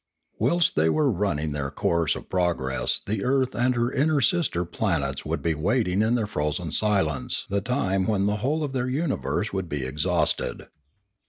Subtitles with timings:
[0.39, 4.65] Whilst they were run ning their course of progress the earth and her inner sister
[4.65, 8.89] planets would be waiting in their frozen silence the time when the whole of their
[8.89, 10.69] universe would be exhausted.